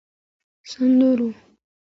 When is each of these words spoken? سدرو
سدرو 0.69 1.29